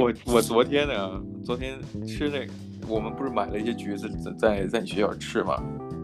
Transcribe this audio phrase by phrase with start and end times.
[0.00, 2.52] 我我昨天呢，昨天吃那个，
[2.88, 4.08] 我们不是买了一些橘子
[4.38, 5.62] 在在你学校吃吗？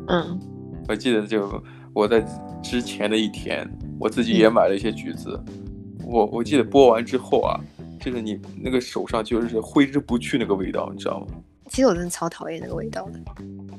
[0.09, 0.39] 嗯，
[0.87, 1.63] 我记得就
[1.95, 2.23] 我在
[2.63, 3.67] 之前的一天，
[3.99, 5.41] 我自己也买了一些橘子。
[5.49, 7.59] 嗯、我我记得剥完之后啊，
[7.99, 11.27] 就是你那个手上就是挥之不去那个味道，你知道吗？
[11.71, 13.19] 其实我真的超讨厌那个味道的。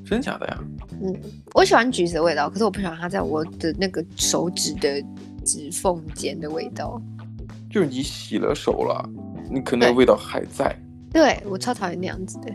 [0.04, 0.58] 真假的呀？
[1.00, 1.16] 嗯，
[1.54, 5.00] 我喜欢橘子的味道，可是我不喜欢它在我的那个手指的
[5.46, 7.00] 指缝间的味道。
[7.70, 9.08] 就是你洗了手了，
[9.50, 10.76] 你可能味道还在。
[11.12, 12.52] 对，对我超讨厌那样子的。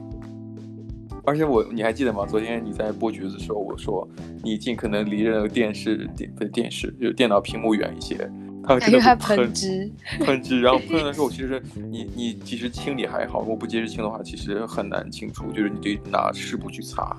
[1.24, 2.26] 而且我，你还记得吗？
[2.26, 4.08] 昨天你在剥橘子的时候，我说
[4.42, 8.28] 你尽可能离着那个电视电不是电视，就是电脑屏幕远一些。
[8.64, 10.60] 它真的会喷汁，喷汁。
[10.60, 15.50] 然后 喷的时候，其实你你及时清理还好，如果不及时清的话，其实很难清除。
[15.52, 17.16] 就是你得拿湿布去擦，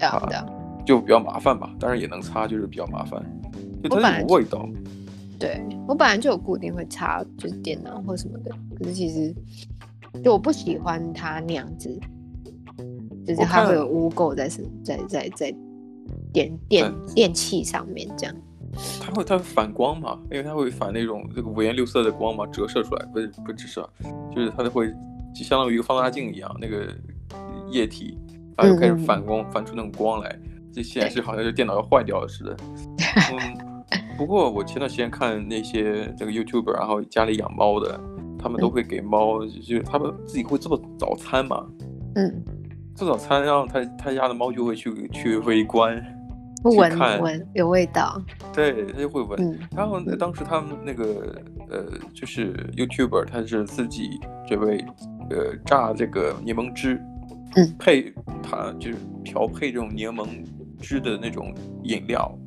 [0.00, 0.28] 啊，
[0.86, 1.70] 就比较麻烦吧。
[1.78, 3.22] 当然也能擦，就是比较麻烦。
[3.82, 4.68] 就它有味道。
[5.38, 8.50] 对，我本来就有固定会插，就是电脑或什么的。
[8.78, 9.34] 可是其实
[10.22, 11.98] 就我不喜欢它那样子。
[13.26, 15.54] 就是它会有污垢在身，在在在
[16.30, 18.34] 电电电器上面这样。
[19.00, 20.20] 它会它会反光嘛？
[20.30, 23.90] 因为它会反那种这个五颜六色的光嘛，折射出来不是不是折射，
[24.36, 24.92] 就是它就会
[25.34, 26.86] 就相当于一个放大镜一样，那个
[27.70, 28.18] 液体
[28.58, 30.38] 它就开始反光，嗯、反出那种光来，
[30.70, 32.56] 这显示好像是电脑要坏掉了似的。
[33.32, 33.73] 嗯，
[34.16, 38.00] 不过我前段时间看那些这个 YouTuber，然后家里养猫的，
[38.38, 41.66] 他们都会给猫，嗯、就是他们自己会做早餐嘛。
[42.14, 42.42] 嗯。
[42.96, 46.00] 做早餐，然后他他家的猫就会去去围观，
[46.62, 49.36] 闻闻有味道，对，它就会闻。
[49.42, 51.34] 嗯、然后当时他们那个
[51.68, 54.78] 呃，就是 YouTuber，他是自己这位
[55.28, 57.02] 呃榨这个柠檬汁，
[57.56, 60.28] 嗯，配他就是调配这种柠檬
[60.80, 62.43] 汁的那种饮料，嗯、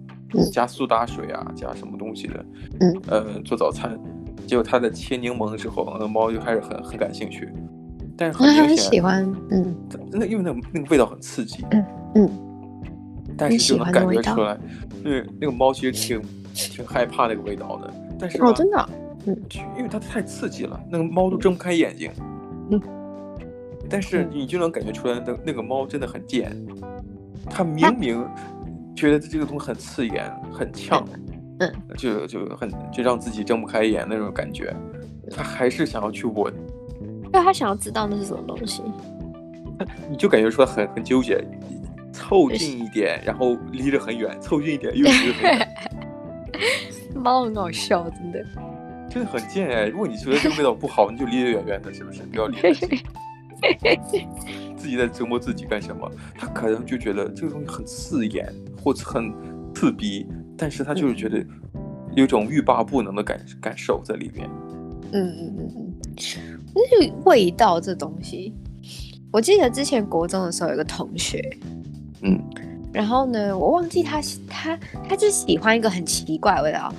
[0.52, 2.46] 加苏打水啊，加什么东西的，
[2.80, 3.98] 嗯，呃，做早餐，
[4.46, 7.50] 结果他在切柠檬的时候，那猫就开始很很感兴趣。
[8.20, 9.76] 但是很明显，很喜欢，嗯，
[10.12, 11.86] 那因为那个那个味道很刺激，嗯
[12.16, 12.30] 嗯，
[13.38, 14.58] 但是就能感觉出来，
[15.04, 16.20] 对，那个猫其实挺
[16.52, 18.90] 挺害怕那个味道的，但是哦，真的，
[19.28, 19.38] 嗯，
[19.78, 22.12] 因为它太刺激了，那个猫都睁不开眼睛，
[22.72, 22.82] 嗯，
[23.88, 26.52] 但是你就能感觉出来，那那个猫真的很贱，
[27.48, 28.28] 它明明
[28.98, 31.08] 觉得这个东西很刺眼、很呛，
[31.60, 34.76] 嗯，就就很就让自己睁不开眼那种感觉，
[35.30, 36.52] 他还是想要去闻。
[37.00, 38.82] 因为他想要知道那是什么东西，
[40.10, 41.40] 你就感觉说很很纠结，
[42.12, 45.68] 凑近一点，然后离得很远，凑近一点又离得很远。
[47.14, 48.46] 猫很好笑，真的，
[49.10, 49.86] 真的很贱哎！
[49.88, 52.24] 如果你觉得这个味道不好，你就离得远远的，是不是？
[52.24, 52.90] 不要离得近。
[54.78, 56.10] 自己在折磨自己干什么？
[56.36, 59.34] 他可能就觉得这个东西很刺眼或者很
[59.74, 60.26] 刺鼻，
[60.58, 61.44] 但是他就是觉得
[62.16, 64.50] 有种欲罢不能的感感受在里面。
[65.12, 65.94] 嗯嗯嗯嗯。
[66.92, 68.54] 就味道这东西，
[69.32, 71.42] 我记得之前国中的时候有个同学，
[72.22, 72.40] 嗯，
[72.94, 74.80] 然后呢，我忘记他他
[75.10, 76.94] 他就喜欢一个很奇怪的味道，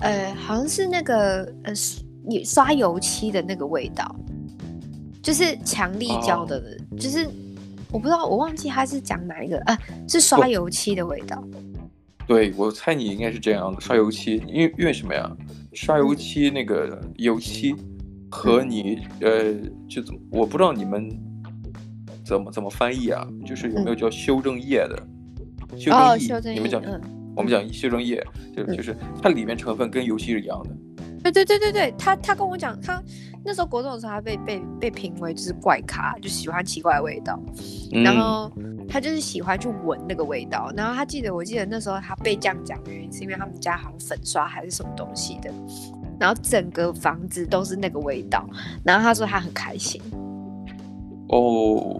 [0.00, 1.74] 呃，好像是那个呃
[2.44, 4.14] 刷油漆的那个味道，
[5.22, 7.28] 就是强力胶的，哦、就是
[7.92, 11.42] 我不知道，我忘记他是讲哪一个啊，是刷油漆的味道。
[12.26, 15.30] 对，我猜你应该是这样的，刷油漆，因为因为什么呀？
[15.72, 17.74] 刷油漆那个油漆。
[18.32, 19.52] 和你呃，
[19.88, 21.10] 就怎么我不知道你们
[22.24, 23.26] 怎么怎么翻译啊？
[23.44, 25.02] 就是有没有叫修正液的？
[25.72, 25.80] 嗯、
[26.20, 27.00] 修正液，哦、你们讲，嗯、
[27.34, 28.24] 我们讲修正液，
[28.56, 30.70] 就就是它里面成分跟油漆是一样的。
[31.24, 33.02] 对对对对对，他他跟我讲，他
[33.44, 37.40] 那时候国中的时候，他被被被评为就是怪咖，就喜欢奇怪的味道，
[37.92, 38.52] 嗯、然后
[38.88, 40.70] 他就是喜欢去闻那个味道。
[40.76, 45.50] 然后他记得，我记得那时候他被这样讲的原因，是因为他们家好像粉刷还是什么东西的。
[46.18, 48.46] 然后整个房子都是那个味道，
[48.84, 50.00] 然后他说他很开心。
[51.28, 51.98] 哦，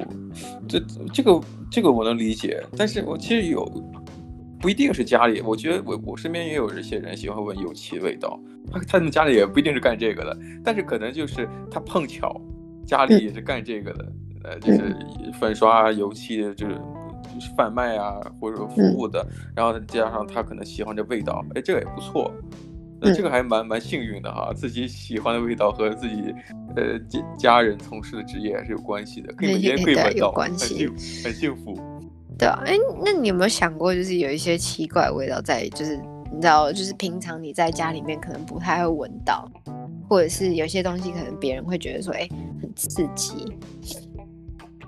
[0.69, 0.79] 这
[1.15, 1.41] 这个
[1.71, 3.65] 这个我能理解，但是我其实有
[4.61, 8.39] 不一定是家里，我觉得我我身边也有一些人喜欢闻油漆味道，
[8.71, 12.39] 他他们家里也不一定是干这个的，但是可能就是他碰巧
[12.87, 14.13] 家里也是干这个的，
[14.45, 14.95] 嗯、呃，就是
[15.41, 16.79] 粉刷油漆的，就是
[17.57, 22.31] 贩卖啊或者服务的，嗯、然后加上他可能喜欢这味道，哎，这个也不错。
[23.03, 26.35] 那这个还蛮蛮幸运的哈，自己喜欢的味道和自己
[26.77, 30.89] 呃家家人从事的职业还是有关系的，可以每天可以闻到，很幸
[31.25, 31.75] 很幸福。
[32.41, 35.95] 对啊，哎，那你有没有想过，就是有一些奇怪的味道在，就是
[36.33, 39.47] 你知道，就是平常你在家里面可能不太会闻到，
[40.09, 42.27] 或者是有些东西可能别人会觉得说，哎，
[42.63, 43.55] 很刺激。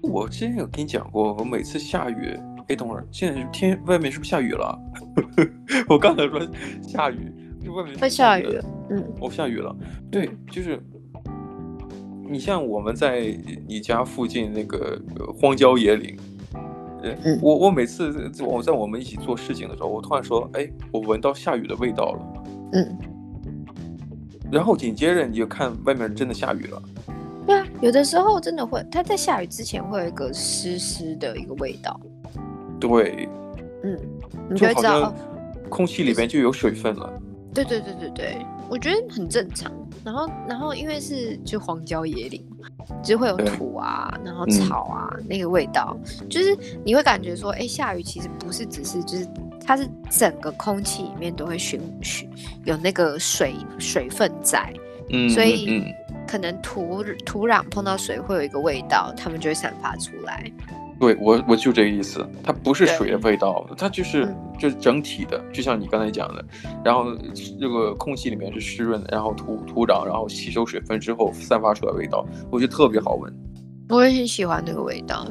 [0.03, 2.35] 我之前有跟你讲过，我每次下雨，
[2.69, 4.81] 哎，等会儿，现在天外面是不是下雨了？
[5.91, 6.41] 我刚才说
[6.81, 7.31] 下雨。
[7.63, 8.59] 就外面会下雨，
[8.91, 9.73] 嗯，哦，下雨了，
[10.11, 10.83] 对，就是
[12.29, 13.39] 你像我们在
[13.69, 15.01] 你家附近那个
[15.41, 16.17] 荒郊野岭，
[17.03, 22.99] 嗯，我我每次我在我们一起做事情的时候，我突然说，哎，我闻到下雨的味道了，嗯，
[24.51, 26.83] 然后紧接着你就看外面真的下雨了。
[27.45, 32.01] 对啊，有的时候真的会，它在下雨之前会有一个湿湿的一个味道。
[32.79, 33.29] 对，
[33.83, 33.99] 嗯，
[34.49, 35.13] 你就会知道
[35.69, 37.21] 空气里边就有水分了。
[37.53, 39.73] 对对对对对，我觉得很正常。
[40.05, 42.45] 然后，然后因为是就荒郊野岭，
[43.03, 45.97] 就会有土啊，然后草啊，嗯、那个味道，
[46.29, 49.29] 就是你会感觉说，哎，下雨其实不是只是就是
[49.65, 52.29] 它是整个空气里面都会循循
[52.65, 54.73] 有那个水水分在，
[55.11, 55.85] 嗯，所以。
[56.25, 60.51] 可能土土壤碰到水会有一个味道，它们就会散发出来。
[61.01, 66.45] 对，我我就这个意思，它不是水的味道，它就是、嗯、就是整体的，就像你刚才讲的。
[66.85, 67.07] 然后
[67.61, 73.33] 这个空气里面是湿润的，然后土土壤然后吸收水分之后散发出来的味道，我觉得特别好闻。
[73.89, 75.27] 我也很喜欢那个味道，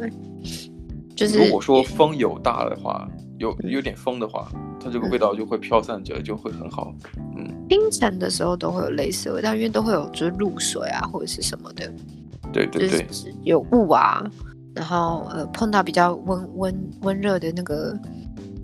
[1.16, 3.08] 就是如果说风有大的话，
[3.38, 4.52] 有有点风的话。
[4.84, 6.92] 它这个味道就会飘散着，就会很好。
[7.38, 11.88] 嗯，清晨的时候都会有类似的味道，因为都会有就是露水啊或者是什么的。
[12.52, 14.26] 对对对，就是有雾啊，
[14.76, 17.98] 然后呃碰到比较温温温热的那个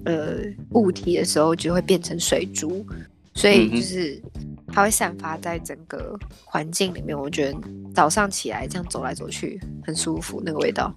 [0.06, 0.38] 呃
[0.72, 2.86] 物体的时候，就会变成水珠，
[3.34, 4.22] 所以就是
[4.68, 7.18] 它会散发在整个环境里面。
[7.18, 7.60] 我觉得
[7.94, 10.94] 早上起来这样走来走去很舒服，那个味道。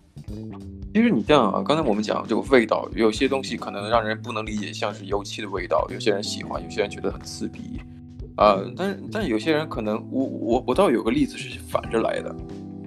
[0.93, 7.81] 其实你这样啊，刚才我们讲这个味道，有些东西可能让人不能理解，像是油漆的味道，有些人喜欢，有些人觉得很刺鼻，
[8.35, 12.35] 啊、呃，但但有些人可能，我我我倒有个例子是反着来的，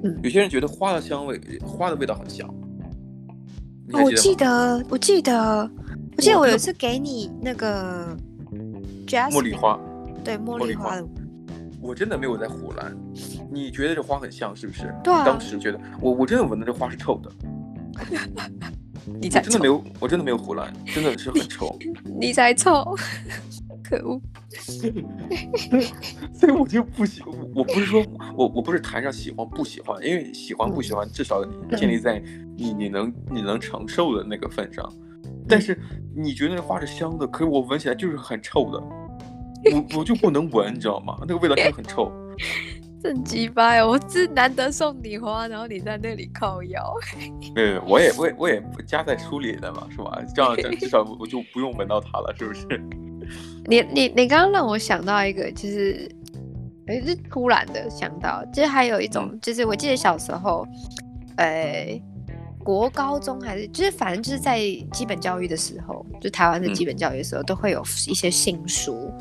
[0.03, 2.47] 嗯，有些人觉得花的香味，花的味道很香。
[3.91, 5.69] 我记得，我记得，
[6.17, 8.15] 我记得我有一次给你那个
[9.07, 9.79] 茉莉花，
[10.23, 11.07] 对，茉莉花的，
[11.81, 12.95] 我真的没有在胡乱，
[13.51, 14.93] 你觉得这花很香是不是？
[15.03, 17.31] 对啊，当时觉得我我真的闻到这花是臭的。
[19.21, 21.77] 你才真的没有，我真的没有胡乱，真的是很 臭。
[21.79, 22.95] 你，你才臭，
[23.83, 24.21] 可恶！
[26.33, 27.21] 所以我就不喜，
[27.53, 28.03] 我不是说
[28.35, 32.23] 我我不是谈上喜欢不喜欢，因为喜欢不喜欢至少你建立在
[32.55, 34.91] 你你能你能承受的那个份上。
[35.47, 35.77] 但是
[36.15, 38.79] 你觉得那花是香的，可是我闻起来就是很臭的，
[39.73, 41.17] 我 我就不能闻，你知道吗？
[41.21, 42.11] 那个味道真的很臭。
[43.03, 43.85] 真鸡巴呀！
[43.85, 46.81] 我是难得送你花，然后你在那里靠腰。
[47.53, 50.23] 对，我也我也我也夹在书里的嘛，是吧？
[50.33, 52.65] 这样至少我就不用闻到它了，是不是？
[53.65, 56.09] 你你你刚刚让我想到一个，就是，
[56.87, 60.67] 哎，是突然的想到，就是还有一种，嗯、就是我记得小时候，
[61.37, 62.01] 呃，
[62.63, 64.59] 国高中还是就是反正就是在
[64.91, 69.11] 基本教育的时候，就台湾的基本教育的时候，嗯、都会有一些新书。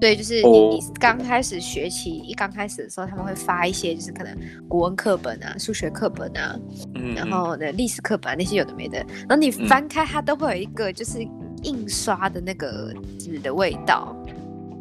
[0.00, 4.32] 对，就是你你刚开始学习一刚开始的时候，他们会发一些就是可能
[4.68, 6.56] 国文课本啊、数学课本啊，
[6.94, 8.98] 嗯，然后呢历史课本啊那些有的没的，
[9.28, 11.18] 然后你翻开它都会有一个就是
[11.62, 14.16] 印刷的那个纸的味道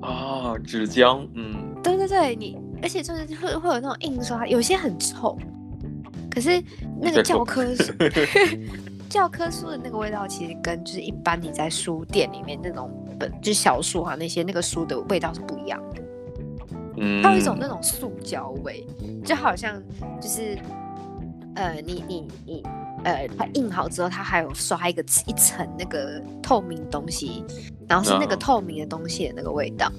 [0.01, 5.38] 啊，纸浆，嗯，对对对，你而且就是会会有那种印刷，有些很臭，
[6.29, 6.63] 可是
[7.01, 7.94] 那个教科书。
[9.09, 16.01] 教科书的那个味道，其实跟就是一般你在书店里面那种本就是小说啊那些那个书的味道是不一样的。
[16.97, 18.85] 嗯，还有一种那种塑胶味，
[19.23, 19.81] 就好像
[20.19, 20.57] 就是
[21.56, 22.63] 呃，你你你
[23.04, 27.44] 呃，它印好之后，它还有刷一个一层那个透明东西，
[27.87, 29.92] 然后是那个透明的东西的那个味道。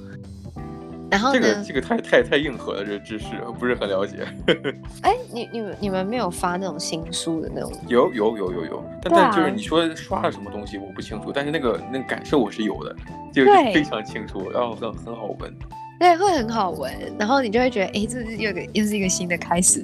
[1.11, 1.40] 然后呢？
[1.40, 3.26] 这个这个太太太硬核了，这个知识
[3.59, 4.26] 不是很了解。
[5.00, 7.73] 哎，你你们你们没有发那种新书的那种？
[7.88, 12.95] 有有有有有，但但就是你说刷了什么东西我不清楚，但是那个那个感受我是有的，
[13.33, 15.50] 就是非常清楚，然后很很好闻。
[15.99, 19.83] 对，会很好闻，然后你就会觉得，哎，这是又个又是一个新的开始。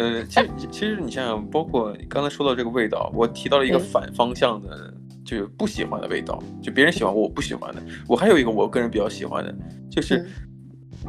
[0.00, 4.94] 呃，其实其实你想想，包括你刚才说到这个味道，我提到了一个反方向的。
[5.22, 7.80] 就不喜欢的味道，就别人喜欢我不喜欢的。
[8.08, 9.54] 我还有一个我个人比较喜欢的，
[9.88, 10.26] 就是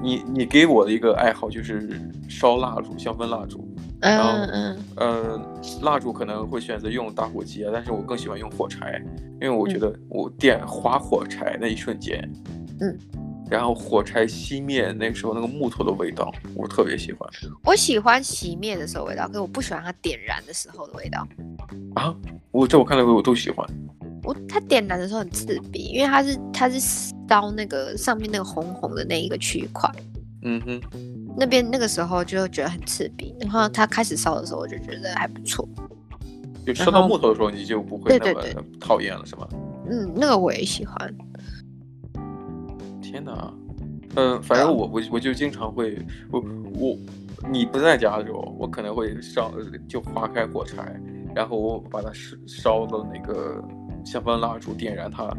[0.04, 1.90] 你、嗯、你给我的一个爱好就是
[2.30, 3.68] 烧蜡烛，香氛蜡烛。
[4.00, 5.42] 然后嗯呃，
[5.82, 9.02] 蜡烛可能会选择用打火机啊，但是我更喜欢用火柴，
[9.42, 12.30] 因为我觉得我点划火柴那一瞬间，
[12.82, 13.00] 嗯，
[13.52, 17.30] 然后火柴熄灭那个时候那个木头的味道，我特别喜欢。
[17.66, 21.28] 我喜欢熄灭的时候味道，可是我不喜欢它点燃的时候的味道。
[21.96, 22.16] 啊，
[22.52, 23.68] 我在我看来我都喜欢。
[24.24, 29.92] 我它点燃的时候很刺鼻，因为它是它是烧那个上面那个红红的那一个区块，
[30.44, 30.82] 嗯哼，
[31.38, 35.68] 那边那个时候就觉得很刺鼻，然后它开始烧的时候我就觉得还不错，
[36.66, 38.42] 就烧到木头的时候你就不会那么
[38.80, 39.46] 讨厌了是吗？
[39.90, 41.14] 嗯，那个我也喜欢。
[43.12, 43.54] 天哪，
[44.16, 45.98] 嗯、反正我我我就经常会
[46.32, 46.42] 我
[46.74, 46.98] 我
[47.52, 49.52] 你不在家的时候，我可能会烧，
[49.86, 50.96] 就划开火柴，
[51.36, 53.62] 然后我把它烧烧的那个
[54.06, 55.30] 香氛蜡烛点燃它，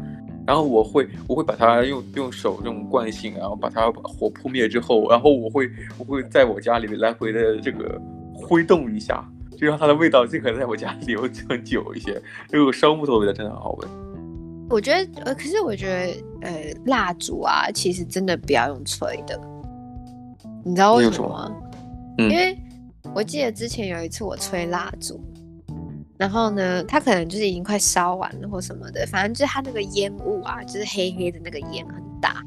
[0.45, 7.99] 然后我会我会把它用用手这种惯性，然后把它火扑灭之后，然后我会我会在我家里面来回的这个
[8.35, 9.27] 挥动一下，
[9.57, 12.21] 就让它的味道尽可能在我家里 留更久一些。
[12.49, 14.12] 这个烧木头的味道真的很好闻。
[14.69, 19.39] 我觉得呃，可是我觉得呃，蜡烛啊，其实真的不要用吹的。
[20.63, 21.51] 你知道为什么吗？
[22.17, 22.57] 嗯、因为
[23.13, 25.19] 我记得之前有一次我吹蜡烛，
[26.17, 32.41] 然后呢，它可能就是已经快烧完了或什么的，反正就是它那个烟雾啊，就是黑黑的那个烟很大。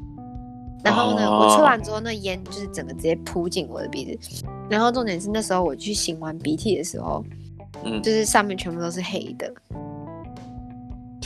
[0.83, 4.43] 然后呢，哦、我吹完之后，那烟就是整个直接扑进我的鼻子。
[4.69, 7.23] 然后重点是那时候我去擤完鼻涕的时候，
[7.83, 9.53] 嗯，就是上面全部都是黑的。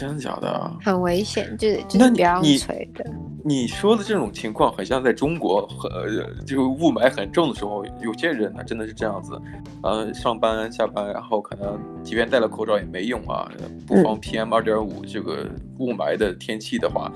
[0.02, 0.76] 真的假的啊？
[0.84, 3.06] 很危险，就是就是不要吹的。
[3.44, 6.08] 你说的这种情况，很像在中国，呃，
[6.44, 9.40] 这个雾霾很重的时候，有些人呢真的是这样子，
[9.84, 13.48] 呃，上班下班，然后可能即便戴了口罩也没用啊，
[13.86, 17.12] 不防 PM 二点五这个雾霾的天气的话，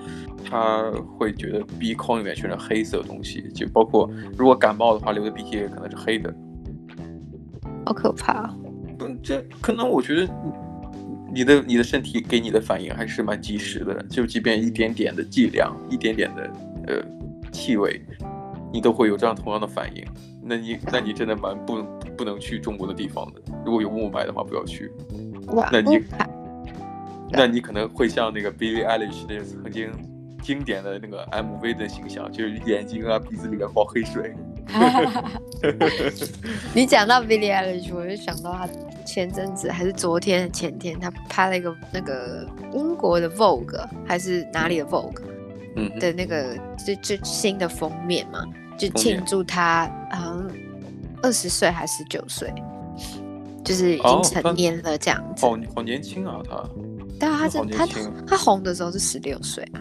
[0.48, 6.32] 他会觉得鼻孔里面全是黑色的东西，就包括如果感冒的话，流的鼻涕也可能是黑的，
[7.84, 8.48] 好可怕。
[9.00, 10.32] 不，这可能我觉得。
[11.36, 16.50] 你的你的身体给你的反应还是蛮及时的，就即便一点点的剂量，一点点的
[16.88, 17.06] 呃
[17.52, 18.02] 气味，
[18.72, 20.06] 你都会有这样同样的反应。
[20.42, 21.84] 那你那你真的蛮不
[22.18, 23.42] 不能去中国的地方的。
[23.66, 24.90] 如果有雾霾的话，不要去。
[25.74, 26.04] 那你
[27.32, 29.92] 那你可能会像那个 Billie Eilish 那曾经
[30.42, 34.34] 经典的那个 MV 的形象，就是眼睛啊鼻子里面冒黑水。
[36.74, 38.68] 你讲到 Billie Eilish，我就想到他
[39.06, 45.22] 前阵子还是昨天前天，他拍了一个那个英国的 Vogue 还是哪里的 Vogue，
[45.76, 48.44] 嗯的那个最最新的封面嘛，
[48.78, 50.52] 就庆祝他好像
[51.22, 52.54] 二十岁还是十九岁，
[53.64, 55.46] 就是已经成年了这样子。
[55.46, 56.70] 好好年轻啊他，
[57.20, 57.88] 但他是他
[58.28, 59.80] 他红的时候是十六岁啊。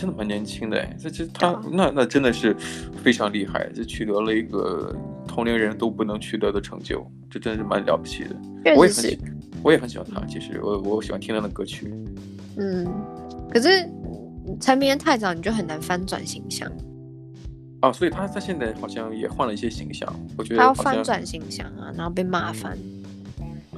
[0.00, 2.56] 真的蛮年轻的哎，这这他那那真的是
[3.04, 4.96] 非常厉害，就取得了一个
[5.28, 8.34] 同龄人都不能取得的成就，这真是蛮了不起的。
[8.74, 9.18] 我也很喜，
[9.62, 10.24] 我也很喜欢他。
[10.24, 11.92] 其实我我喜欢听他的歌曲。
[12.56, 12.88] 嗯，
[13.50, 13.86] 可是
[14.58, 16.66] 成名太早，你就很难翻转形象。
[17.80, 22.78] 啊，所以他他现在好像也换了一些形象，我觉得他要翻转形象啊，然后被骂翻。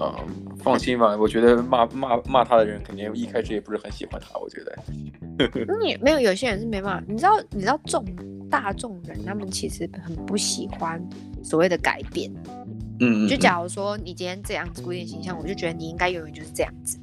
[0.03, 4.77] 嗯，放心吧，我觉得骂骂骂他的人肯定一开始也不是很喜欢他，我觉得。
[5.83, 8.05] 你没有，有些人是没办法，你知道，你知道众
[8.51, 11.03] 大众人他们其实很不喜欢
[11.43, 12.31] 所谓的改变。
[13.01, 16.99] 嗯，就假如说你今天这样子固定形象，我就觉得你应该永远就是这样子。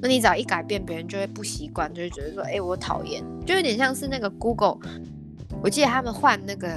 [0.00, 4.78] 那你只要一改变，别人就会不习惯，就会觉得说，哎、欸，我讨厌，就有点像是那个 Google，
[5.62, 6.68] 我记得他们换那个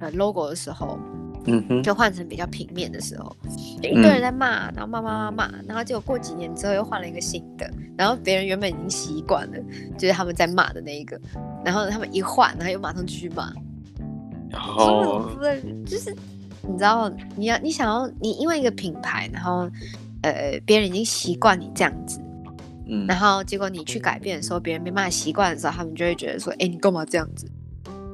[0.00, 0.98] 呃 logo 的时候。
[1.46, 3.36] 嗯哼，就换成比较平面的时候，
[3.82, 9.58] 就一堆人在骂，然后骂骂骂骂，然后结果过几年之后又换了一个新的，然后别人原本已经习惯了，
[9.98, 11.20] 就是他们在骂的那一个，
[11.64, 13.52] 然后他们一换，然后又马上继续骂。
[14.52, 15.30] 哦，
[15.84, 16.14] 就是
[16.62, 19.68] 你知道，你要你想要你因为一个品牌，然后
[20.22, 22.20] 呃别人已经习惯你这样子，
[22.86, 27.46] 嗯，然后结果你去改变的时候，别人没办法习惯的时候，他们就会觉得说，哎，你干嘛这样子？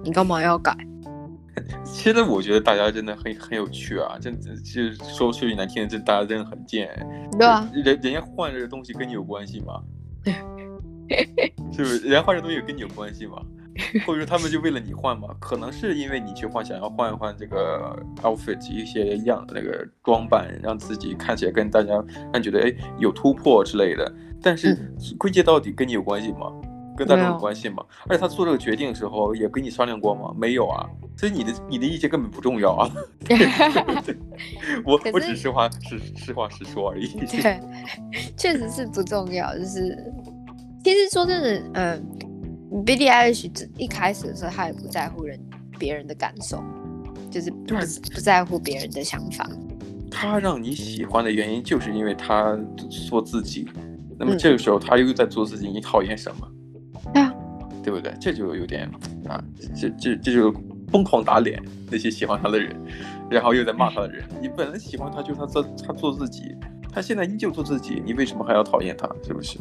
[0.03, 0.75] 你干嘛要改？
[1.85, 6.88] 其实我觉得大家真的很很有趣啊，真的就是说说句难听的，这大家真的很贱。
[7.38, 9.83] 对啊，人人家换这个东西跟你有关系吗？
[11.73, 11.99] 是不是？
[12.00, 13.42] 人家换这东西跟你有关系吗？
[14.07, 15.28] 或者说他们就为了你换吗？
[15.40, 21.95] 可能是因为你去换，想要换一换这个 outfit 一些样那个装扮，让自己看起来跟大家
[22.33, 24.12] 让觉得哎有突破之类的。
[24.42, 24.76] 但是
[25.19, 26.52] 归结到底跟你有关系吗？
[27.00, 27.83] 跟大众有关系吗？
[28.07, 30.35] 而且他做这个决定的时候也跟你商量过吗？
[30.37, 32.90] 没有啊，所以你的你的意见根本不重要啊。
[34.85, 37.09] 我是我只实话实实话实说而已。
[37.40, 37.59] 对，
[38.37, 39.57] 确实是不重要。
[39.57, 40.12] 就是
[40.85, 42.07] 其实说真的，嗯
[42.85, 45.40] ，Billie Eilish 一开始的时候他也不在乎人
[45.78, 46.62] 别人的感受，
[47.30, 47.75] 就是不
[48.12, 49.49] 不在乎别人的想法。
[50.11, 52.59] 他让你喜欢的原因就是因为他
[53.09, 53.66] 做自己。
[54.19, 56.47] 那么这个时候他又在做自己，你讨厌什么？
[57.90, 58.14] 对不对？
[58.20, 58.88] 这就有点
[59.28, 59.42] 啊，
[59.75, 60.54] 这这这就
[60.92, 62.76] 疯狂打脸那些喜欢他的人，
[63.28, 64.25] 然后又在骂他的人。
[64.40, 66.54] 你本来喜欢他，就他做他做自己，
[66.92, 69.09] 他现在依旧做自己，你为什么还要讨厌他？
[69.26, 69.59] 是不是？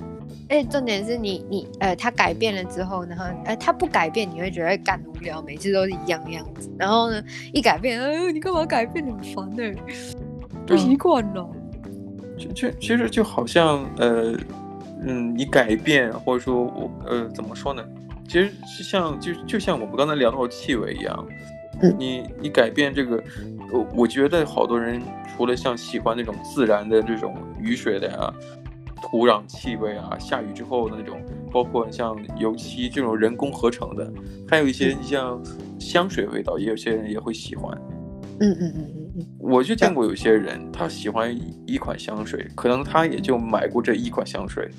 [0.50, 6.69] 哎，重点是你你呃，他改变了之后，然后呃，他不改变，你会觉得干无聊，每次都是一样的样子。
[6.77, 9.03] 然后呢，一改变，呃，你干嘛改变？
[9.03, 9.63] 很烦呢，
[10.67, 11.50] 不习惯了。
[12.38, 14.38] 就就其实就好像呃
[15.01, 17.83] 嗯，你改变或者说我呃怎么说呢？
[18.29, 21.27] 其实是像就就像我们刚才聊到气味一样，
[21.81, 23.21] 嗯，你你改变这个，
[23.74, 25.01] 我我觉得好多人
[25.36, 28.33] 除了像喜欢那种自然的这种雨水的呀、啊、
[29.01, 31.19] 土壤气味啊，下雨之后的那种，
[31.51, 34.13] 包括像油漆这种人工合成的，
[34.48, 35.41] 还有一些像
[35.79, 37.75] 香水味道，也有些人也会喜欢。
[38.41, 44.69] 嗯嗯嗯嗯嗯，我就见过有些人他喜欢一款香水，可能他也就买过这一款香水，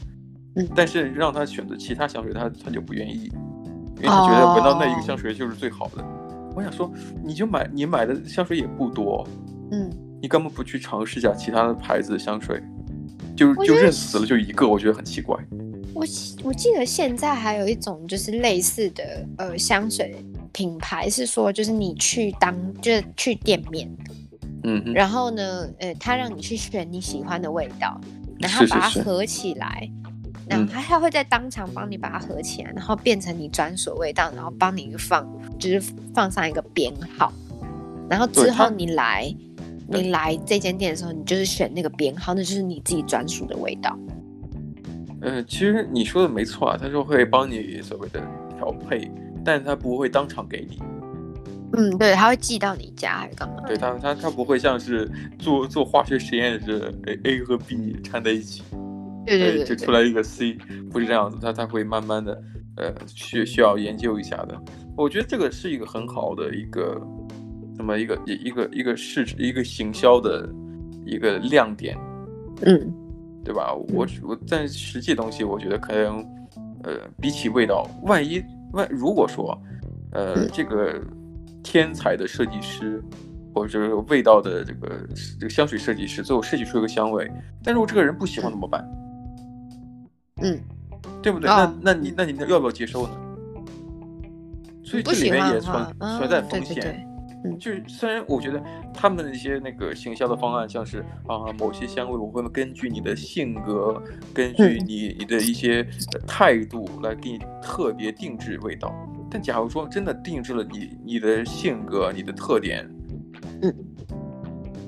[0.63, 3.31] 嗯，但是让他选择其他香水，他他就不愿意，
[3.97, 6.03] 因为他觉得闻到那一个香水就是最好的。
[6.03, 6.07] 哦
[6.53, 6.91] 我想说，
[7.25, 9.25] 你就买你买的香水也不多，
[9.71, 9.89] 嗯，
[10.21, 12.61] 你干嘛不去尝试一下其他的牌子的香水？
[13.37, 15.39] 就就认死了就一个，我觉得很奇怪。
[15.95, 16.05] 我
[16.43, 19.05] 我记得现在还有一种就是类似的
[19.39, 20.17] 呃香水
[20.53, 22.53] 品牌，是说就是你去当
[22.83, 23.89] 就是去店面，
[24.65, 28.01] 嗯哼，然后呢，呃，他让你去选你喜欢的味道，
[28.41, 29.83] 然后把它合起来。
[29.83, 30.10] 是是
[30.51, 35.27] 是然后他还会在当场帮你把它合起来，然后变成你专属味道，然后帮你放，
[35.59, 37.33] 就是放上一个编号。
[38.09, 39.33] 然后之后你来，
[39.87, 43.97] 你来这间店的时候，你就是选那个编号，那就是你自己专属的味道。
[45.21, 48.21] 呃，其实你说的没错啊，他说会帮你所谓的
[48.57, 49.11] 调配，
[49.45, 50.79] 但是他不会当场给你。
[51.75, 53.63] 嗯，对，他会寄到你家还是干嘛？
[53.67, 56.93] 对他，他他不会像是做做化学实验似的
[57.23, 58.65] ，A 和 B 掺在一起。
[59.27, 60.57] 对对，对，就出来一个 C，
[60.91, 62.43] 不是这样子，他他会慢慢的，
[62.77, 64.61] 呃，需需要研究一下的。
[64.97, 67.01] 我觉得这个是一个很好的一个，
[67.77, 70.49] 那么一个一一个一个市一个行销的
[71.07, 71.97] 一个亮点，
[72.63, 72.93] 嗯，
[73.45, 73.75] 对吧？
[73.75, 76.19] 我我但实际东西，我觉得可能，
[76.83, 79.57] 呃，比起味道，万一万如果说，
[80.13, 81.01] 呃，这个
[81.63, 83.03] 天才的设计师，
[83.55, 84.89] 或者是味道的这个
[85.39, 87.31] 这个香水设计师，最后设计出一个香味，
[87.63, 88.87] 但如果这个人不喜欢怎么办？
[90.43, 90.61] 嗯，
[91.23, 91.51] 对不对？
[91.51, 93.13] 哦、那那你那你要不要接受呢？
[94.83, 96.75] 所以这里面也存存在风险。
[96.75, 97.07] 对对对
[97.43, 104.03] 嗯，就是虽然我觉得他们的一些那个行销的方案，像是啊某些香味，我会根据你的性格，
[104.35, 105.83] 根据你你的一些
[106.27, 108.95] 态度来给你特别定制味道。
[109.31, 112.87] 但假如说真的定制了你你的性格、你的特点，
[113.63, 113.75] 嗯，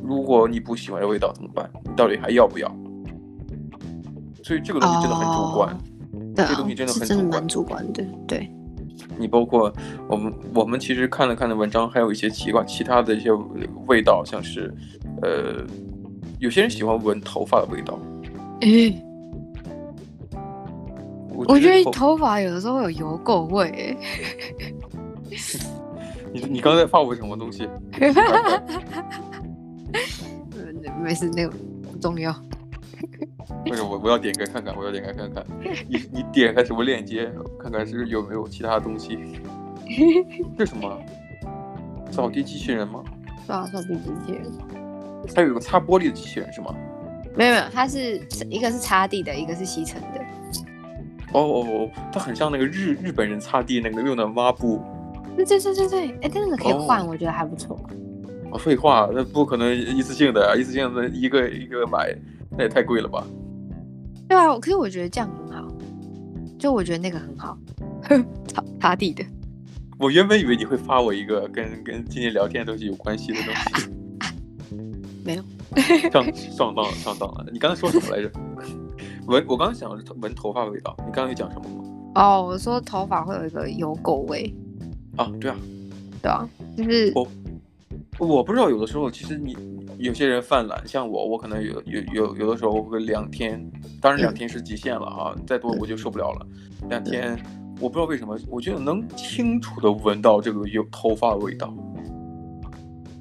[0.02, 1.70] 如果你不喜欢这味道怎么办？
[1.84, 2.68] 你到底还要不要？
[4.42, 5.78] 所以这个东西真的很主观，
[6.34, 8.04] 这个东西真的很主观，蛮主观的。
[8.26, 8.50] 对，
[9.16, 9.72] 你包括
[10.08, 13.30] 我们，我们其实看了看的文章，还有一些奇怪其他的一些
[13.86, 14.74] 味道，像是，
[15.22, 15.64] 呃，
[16.38, 17.98] 有些人喜欢闻头发的味道。
[18.62, 19.00] 诶，
[21.30, 23.96] 我觉得头发有的时候会有油垢味。
[26.32, 27.68] 你你刚才发我什么东西？
[31.02, 31.50] 没事，那个
[31.90, 32.34] 不重要。
[33.66, 35.44] 或者我我要点开看看，我要点开看看。
[35.88, 37.30] 你你点开什么链接？
[37.60, 39.18] 看看是有没有其他东西。
[40.56, 40.98] 这是什么？
[42.10, 43.02] 扫地机器人吗？
[43.46, 44.42] 对啊，扫地机器人。
[45.34, 46.74] 它有一个擦玻璃的机器人是吗？
[47.36, 50.20] 没有没有，它是一个是擦地的，一个是吸尘的。
[51.32, 54.82] 哦哦哦，它很像那个日日本人擦地那个用的抹布。
[55.34, 57.78] 对对对对对，哎，但那个可以换，我觉得还不错。
[58.50, 62.14] 哦，废话，那不可能一次性的，一次性的一个一个买，
[62.56, 63.26] 那也太贵了吧？
[64.28, 65.68] 对啊，可是我觉得这样很好，
[66.58, 67.58] 就我觉得那个很好，
[68.48, 69.24] 擦擦地的。
[69.98, 74.76] 我原本以为你会发我一个跟跟今天聊天的东西有关系的东西，
[75.24, 75.42] 没有，
[76.10, 77.46] 上上当了，上当了。
[77.52, 78.30] 你刚才说什么来着？
[79.26, 81.84] 闻，我刚刚讲的是闻头发味道，你刚刚有讲什么吗？
[82.16, 84.52] 哦，我说头发会有一个油狗味。
[85.16, 85.56] 啊，对啊，
[86.22, 87.28] 对啊，就是我
[88.18, 89.56] 我不知道，有的时候其实你。
[90.02, 93.64] 有些人犯懒，像我，我可能有有有有的时候会两天，
[94.00, 96.46] 当然两天是极限了啊，再多我就受不了了。
[96.88, 97.38] 两天，
[97.80, 101.72] 我不知道为什么，我觉得能清楚的闻到这个有头发的味道。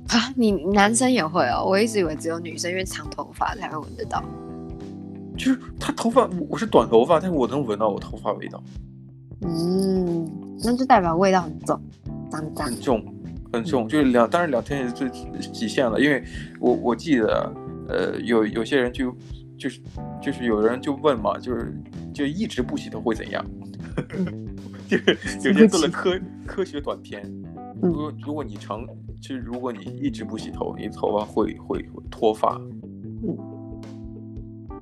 [0.07, 1.63] 啊，你男生也会哦？
[1.63, 4.23] 我一直以为只有女生，因为长头发才会闻得到。
[5.37, 8.61] 就是他头发，我是短头发，但是我能闻到我头发味道。
[9.41, 10.27] 嗯，
[10.63, 11.79] 那就代表味道很重，
[12.31, 12.65] 脏脏。
[12.65, 13.05] 很重。
[13.53, 16.23] 很重，就是两，当然两天也是最极限了，因为
[16.59, 17.53] 我我记得，
[17.89, 19.15] 呃，有有些人就
[19.57, 19.81] 就是
[20.21, 21.73] 就是有人就问嘛，就是
[22.13, 23.45] 就一直不洗头会怎样？
[24.87, 27.23] 就是有些做了科科学短片，
[27.81, 28.85] 如果如果你长，
[29.21, 32.59] 就是如果你一直不洗头，你头发会会会脱发。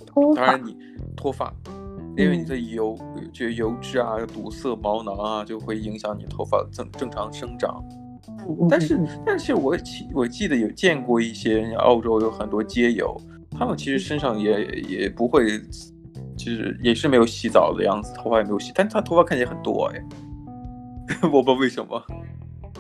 [0.06, 0.42] 脱发。
[0.42, 0.78] 当然你
[1.16, 1.54] 脱发，
[2.18, 2.98] 因为你的油
[3.34, 7.84] 就油脂啊堵塞毛囊啊，就会影响你头发正正常生长。
[8.70, 13.20] 但是，但是我记我记得有见过一些澳洲有很多街友，
[13.52, 15.60] 他们其实身上也也不会，
[16.38, 20.04] 就是也是没有洗澡的样子，头发也没有洗，但他头发看起来很多哎，
[21.32, 22.02] 我不知道为什么。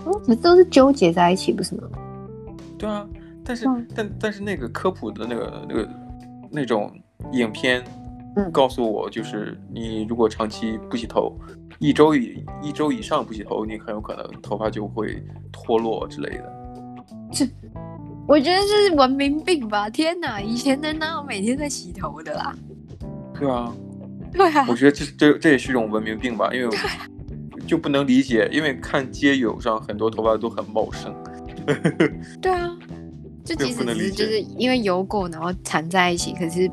[0.01, 1.89] 不是都是纠结在一起，不是吗？
[2.77, 3.05] 对啊，
[3.43, 5.89] 但是、嗯、但但是那个科普的那个那个
[6.49, 6.91] 那种
[7.33, 7.98] 影片，嗯，
[8.51, 11.37] 告诉我就是你如果长期不洗头，
[11.79, 16.53] 一周以一周以上不洗头，你很有可能头发就会脱落之类的。
[17.31, 17.45] 这
[18.27, 19.89] 我觉得这是文明病吧！
[19.89, 22.55] 天哪，以前人哪有每天在洗头的啦？
[23.33, 23.73] 对啊，
[24.31, 26.77] 对啊，我觉得这这这也是一种文明病吧，因为
[27.65, 31.13] 就不能理解，因为看街友上很多头发都很茂盛。
[32.39, 32.69] 对啊，
[33.43, 36.69] 就即使是就是因为油垢然后缠在一起，可是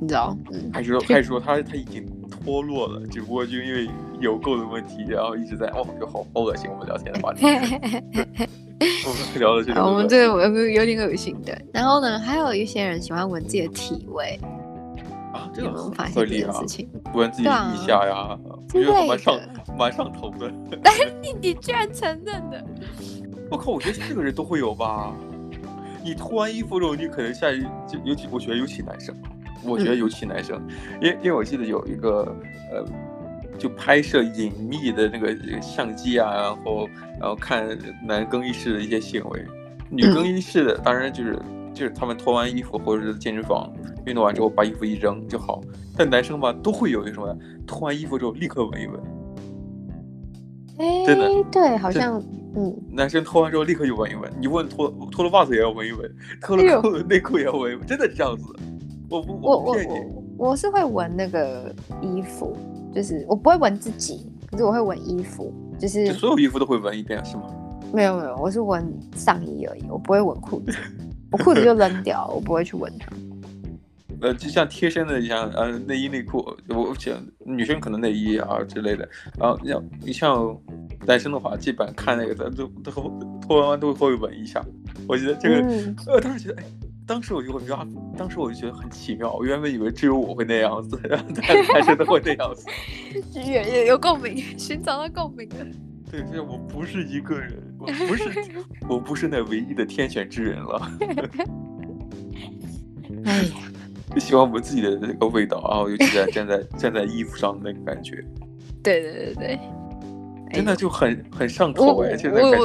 [0.00, 3.88] 你知道，嗯、还是说还是说他他已经脱落了，只不过就因为
[4.20, 6.70] 油垢的问题，然后一直在哦，就好好恶心。
[6.70, 7.44] 我们聊天的话题，
[9.06, 11.56] 我们聊的这个，我们这个有有点恶心的。
[11.72, 14.38] 然后呢，还有一些人喜欢闻自己的体味
[15.32, 16.88] 啊，这个有没有发现这件事情？
[17.14, 18.38] 闻自己腋下呀，
[18.74, 19.40] 我觉得蛮上
[19.76, 20.52] 蛮上头的。
[20.82, 22.64] 但是你你居然承认的？
[23.50, 23.72] 我靠！
[23.72, 25.12] 我觉得这个人都会有吧。
[26.04, 29.14] 你脱完衣服之后，你可能下一就尤其，我觉得尤其男生，
[29.64, 30.60] 我觉得尤其男生，
[31.00, 32.34] 因、为、因为我记得有一个
[32.72, 32.84] 呃，
[33.58, 36.88] 就拍摄隐秘的那个相机啊，然后
[37.20, 39.44] 然后看男更衣室的一些行为，
[39.90, 43.72] 女更衣室的当然就是、嗯、就是他们脱完衣服或者是健身房
[44.06, 45.60] 运动完之后把衣服一扔就好，
[45.96, 49.00] 但男生吧都会有一个什么，脱完衣服之后立刻闻一闻。
[50.78, 52.22] 哎，真的对，好像。
[52.56, 58.44] 嗯，男生脱完之后立刻就闻一闻，你问脱脱了袜子也要闻一闻，脱了裤子内裤也要闻一闻，真的是这样子。
[59.08, 62.56] 我不我我我我是会闻那个衣服，
[62.94, 67.44] 就是我不会闻自己，可是我会闻衣服，就是就所有衣服都会闻一遍是吗？
[67.92, 70.76] 没有没有，我是闻上衣而已，我不会闻裤子，
[71.32, 73.08] 我裤子就扔掉，我不会去闻它。
[74.20, 77.14] 呃，就像贴身的，像呃内衣内裤，我想
[77.46, 80.54] 女生可能内衣啊之类的，然后像你像
[81.06, 82.90] 男生的话，基本看那个的都都
[83.40, 84.60] 脱完都会闻一下。
[85.08, 86.64] 我觉得这个，嗯、呃，当时觉得，哎，
[87.08, 89.32] 当时我就会觉得，当时我就觉得很奇妙。
[89.32, 91.24] 我原本以为只有我会那样子，然后
[91.72, 92.66] 男生都会那样子，
[93.34, 95.56] 有有有共鸣，寻找到共鸣了。
[96.10, 98.30] 对，所以我不是一个人，我不是，
[98.88, 100.92] 我不是那唯一的天选之人了。
[103.24, 103.50] 哎呀。
[104.14, 108.24] 就喜欢我们自己的那个味道，然后尤其在站在站在衣服上的那个感觉。
[108.82, 109.60] 对对对对，
[110.52, 112.16] 真的就很很上头哎！
[112.16, 112.58] 现在感觉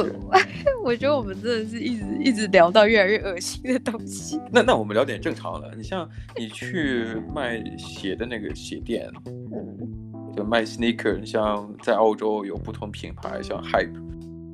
[0.82, 4.40] 我， 觉得我们真的是一直一直聊到越来越恶心的东西。
[4.52, 13.92] 那那我们聊点正常的，你像你去卖鞋的那个鞋店，嗯，就卖 sneaker，你像在澳洲有不同品牌，像 Hype，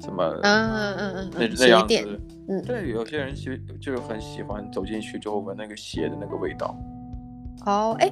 [0.01, 2.21] 什么，嗯嗯嗯嗯，那那样子。
[2.49, 6.77] 嗯，对，有些人其实就是很喜欢走进去之后闻那个鞋的那个味道。
[7.65, 8.11] 哦，哎，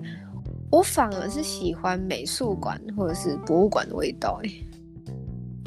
[0.70, 4.40] 我反而是喜欢美术馆或者是博物馆的味道。
[4.44, 4.50] 哎，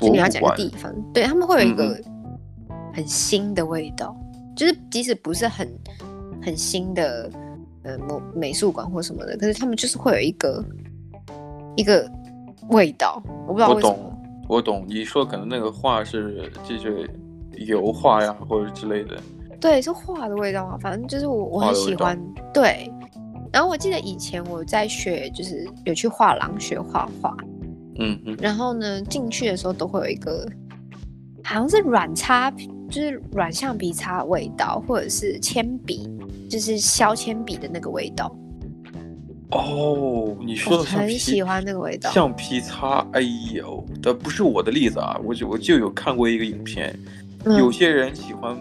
[0.01, 1.97] 就你要讲个地方，对，他们会有一个
[2.93, 5.67] 很新的味道，嗯、就是即使不是很
[6.41, 7.29] 很新的
[7.83, 10.63] 呃美美术馆或什么的，可是他们就是会有一个
[11.77, 12.11] 一个
[12.69, 13.93] 味道，我不知道为什么。
[14.49, 17.09] 我懂，我懂，你说可能那个画是就是。
[17.67, 19.15] 油画呀，或者之类的，
[19.59, 20.77] 对，是画的味道嘛。
[20.79, 22.17] 反正就是我我很喜欢。
[22.51, 22.91] 对，
[23.51, 27.35] 然后我记得以前我在学，就是有去画廊学画画。
[27.99, 28.37] 嗯嗯。
[28.41, 30.47] 然后呢，进去的时候都会有一个，
[31.43, 32.51] 好像是软擦，
[32.89, 36.09] 就是软橡皮擦的味道，或者是铅笔，
[36.49, 38.35] 就是削铅笔的那个味道。
[39.51, 42.09] 哦，你说的很喜欢那个味道。
[42.11, 43.19] 橡皮擦，哎
[43.53, 46.97] 呦，这不是我的例子啊，我就我就有看过一个影片。
[47.57, 48.55] 有些人喜欢，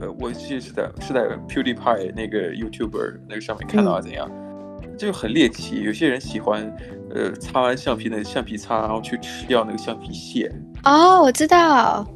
[0.00, 4.41] 呃，我记得是在是在 PewDiePie 那个 YouTuber 那个上面看到怎样，嗯、
[5.06, 5.82] 就很猎奇。
[5.82, 6.62] 有些人喜欢，
[7.14, 10.52] 呃，擦完橡皮的橡皮擦，然后去吃掉那个橡皮屑。
[10.84, 12.06] 哦，我知道，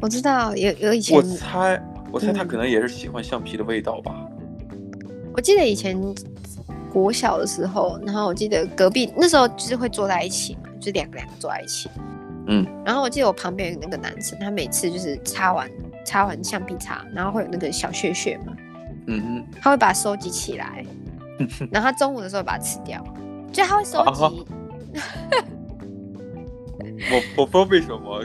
[0.00, 1.16] 我知道，有有以前。
[1.16, 4.14] 我猜，我猜他可能也是喜欢橡皮的味道吧。
[4.70, 5.98] 嗯、我记得以前
[6.92, 11.88] 国小的时候，然后我记得隔壁那时候就是会坐在一起嘛，就两个两个坐在一起。
[12.46, 15.70] 嗯，然后我记得我旁边有那个男生，他每次就是擦完
[16.04, 18.54] 擦完橡皮擦，然后会有那个小屑屑嘛，
[19.06, 20.82] 嗯嗯，他会把它收集起来，
[21.70, 23.02] 然后他中午的时候把它吃掉，
[23.52, 24.22] 就他会收集。
[24.22, 24.34] 啊、
[27.10, 28.24] 我我不知道为什么，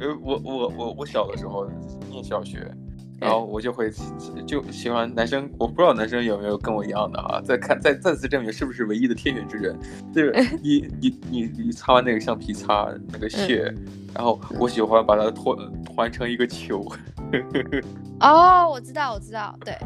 [0.00, 1.68] 呃，我我我我小的时候
[2.10, 2.70] 念小学。
[3.20, 3.92] 然后我就会
[4.46, 9.78] 就喜欢男生，我不知道男生有没有跟我一样的啊，再看再再次证明是不是唯一的天选之人。
[10.10, 10.32] 就是
[10.64, 16.82] 你你你你擦完那个橡皮擦那个屑，嗯、然后我喜欢把它团团成一个球。
[18.20, 19.76] 哦，我知道我知道，对，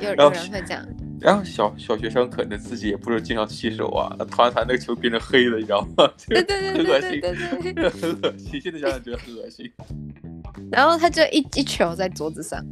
[0.00, 0.84] 有有人会这样。
[1.24, 6.06] 然后小小学生可能自己也不是经常洗手啊，弹弹那个球变成黑的，你知道吗？
[6.28, 7.20] 对对对对
[7.62, 9.72] 对对，很恶心，现在想想觉得很恶心。
[10.70, 12.62] 然后他就一一球在桌子上，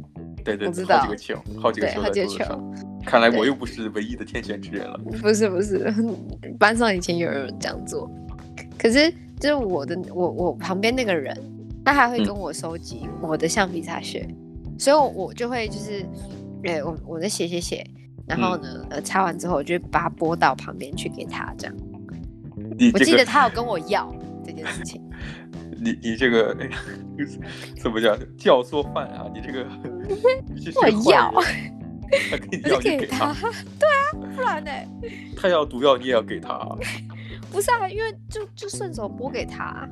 [0.45, 2.73] 对对，我知道好几个球，好几个球在桌子上。
[3.03, 4.99] 看来我又不是唯一的天选之人了。
[5.19, 5.91] 不是不是，
[6.59, 8.07] 班上以前有人这样做，
[8.77, 11.35] 可是就是我的我我旁边那个人，
[11.83, 16.05] 他还会跟我收集我的橡皮擦屑，嗯、所以我就会就是，
[16.61, 17.83] 对，我我在写写写。
[18.27, 21.75] 然后呢，呃、嗯，擦完之后，我就把它拨到旁边去给他，这样。
[22.77, 24.13] 你、这个、我记得他有跟我要
[24.45, 25.01] 这件事情。
[25.83, 26.55] 你你这个
[27.81, 29.29] 怎么讲教唆犯啊？
[29.33, 29.65] 你这个
[30.81, 31.33] 我要，
[32.31, 33.33] 他给你要就给他，
[33.77, 34.71] 对啊，不然呢？
[35.35, 36.57] 他要毒药你也要给他？
[37.51, 39.87] 不是啊，因为就就顺手拨给他。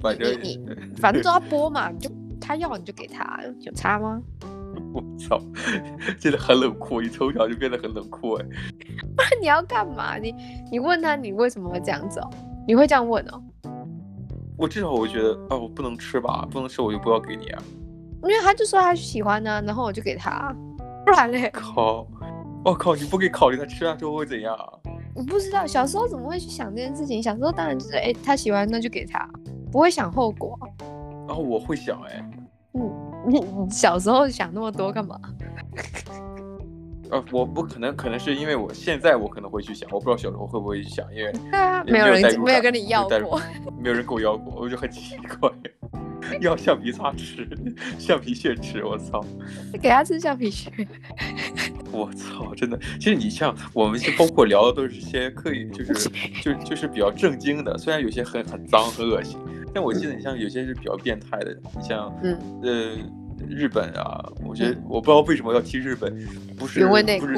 [0.00, 4.20] 反正你，你反正都要拨嘛，你就他要你就给他，有差吗？
[4.92, 5.40] 我操，
[6.18, 8.44] 真的很冷酷，你从小就变得很冷酷哎。
[8.44, 10.16] 不 然你要干嘛？
[10.18, 10.34] 你
[10.70, 12.30] 你问他，你为什么会这样子哦？
[12.66, 13.42] 你会这样问哦？
[14.56, 17.62] 我至少我觉得啊，我不能吃吧，不能吃我就不要给你啊。
[18.22, 20.54] 因为他就说他喜欢呢，然后我就给他，
[21.06, 21.48] 不然嘞？
[21.50, 22.06] 靠！
[22.62, 22.94] 我靠！
[22.94, 24.54] 你不给考虑他吃了之后会怎样？
[25.14, 27.22] 我不知道，小时候怎么会去想这件事情？
[27.22, 29.26] 小时候当然就是哎，他喜欢那就给他，
[29.72, 30.58] 不会想后果。
[31.26, 32.30] 然后我会想哎，
[32.74, 33.09] 嗯。
[33.30, 35.18] 你 你小时候想那么多干嘛？
[37.10, 43.40] 呃，我不可能，可能是因为我现在我可能会去想，我不知道小时候会不会去想，因为对啊，没有人没有跟你要过，
[43.82, 45.50] 没有人跟我要过，我就很奇怪，
[46.40, 47.48] 要橡皮擦吃，
[47.98, 49.24] 橡皮屑吃，我操！
[49.82, 50.70] 给他吃橡皮屑，
[51.90, 56.08] 我操，真的，其实你像我们，包括聊的都是些可以，就是
[56.40, 59.36] 就就是比较正经的，虽然有些很很脏很恶心。
[59.72, 62.96] 但我记得你像有些是比较变态的，你像嗯呃
[63.48, 66.12] 日本啊，我觉得我不知道为什么要提日本，
[66.56, 67.36] 不是不是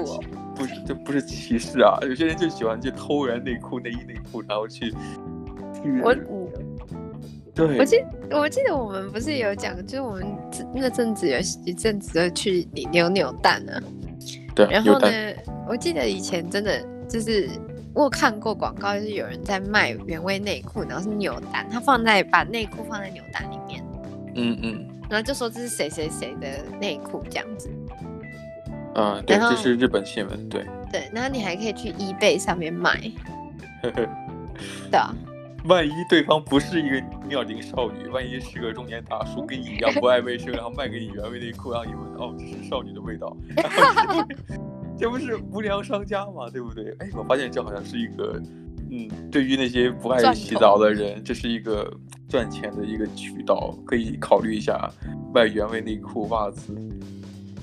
[0.54, 4.92] 不是这不是歧视啊，有些人就喜欢去偷人内裤内衣内裤，然后去
[6.02, 6.14] 我
[7.54, 7.96] 对，我记
[8.30, 10.26] 我记得我们不是有讲，就是我们
[10.74, 13.80] 那阵子有一阵子都去扭扭蛋呢，
[14.54, 15.08] 对，然后呢，
[15.68, 17.48] 我记得以前真的就是。
[17.94, 23.84] 我看过广告，就是有人在卖原味内裤，然后是扭蛋，他放在把内裤放在扭蛋里面，
[24.34, 27.68] 嗯嗯，然后就说这是谁谁谁的内裤这样子，
[28.94, 32.98] 嗯，对，这是日本新闻，对，对，然后你还可以去 eBay 上面买，
[34.90, 35.14] 对啊，
[35.66, 36.98] 万一对方不是一个
[37.29, 43.37] 妙龄少女，万一是个中年大叔，跟你一样不爱卫生，然后卖给你原味内裤，让你闻，哦，这是少女的味道。
[44.98, 46.96] 这不是无良商家吗，对不对？
[47.01, 48.40] 哎，我发现这好像是一个，
[48.92, 51.90] 嗯，对于那些不爱洗澡的人，这是一个
[52.28, 54.90] 赚钱的一个渠道，可以考虑一下
[55.35, 56.74] 卖原味内裤、袜子，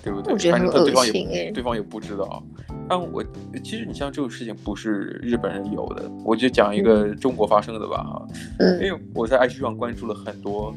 [0.04, 0.52] 对不对？
[0.52, 2.44] 反正对方也对方也不知道。
[2.88, 3.24] 但我
[3.64, 8.26] 其实你像这种事情不是日本人有的，我就讲一个中国发生的吧，
[8.58, 10.74] 嗯，因为我在 IG 上关注了很多，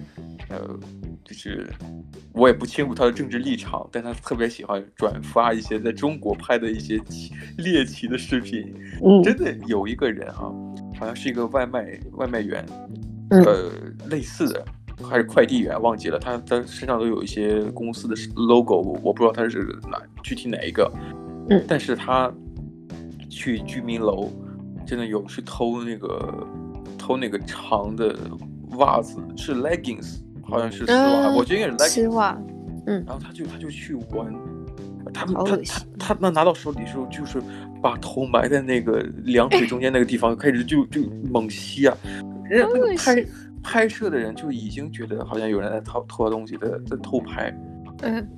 [0.53, 0.79] 呃。
[1.25, 1.73] 就是
[2.33, 7.01] 我也不清楚他的政治立场，但他特别喜欢转发一些在中国拍的一些
[7.59, 8.75] 猎奇的视频。
[9.03, 10.53] 嗯，真的有一个人、啊，
[10.99, 12.67] 好像是一个外卖外卖员，
[13.31, 13.71] 呃，
[14.11, 14.65] 类似的
[15.01, 16.19] 还是快递员，忘记了。
[16.19, 20.93] 他他身上都有一些公司的 logo，我不知道他是哪具体哪一个。
[21.51, 22.31] 嗯，但是他
[23.31, 24.29] 去居民楼，
[24.85, 26.47] 真的有去偷那个
[26.99, 28.19] 偷那个长的
[28.73, 30.21] 袜子，是 leggings。
[30.53, 32.39] 好像是丝袜，嗯、我觉得应该是丝袜。
[32.87, 34.35] 嗯，然后他就他就去闻，
[35.15, 35.59] 他他他
[35.99, 37.41] 他那拿到手里的时候，就是
[37.81, 41.97] 把头埋在那个两腿中间那个地方，开始就就猛吸啊。
[42.51, 43.27] 人家那个拍
[43.63, 47.51] 拍摄的人就已经觉得好像有人在偷偷东西，在在偷拍。
[48.03, 48.29] 嗯。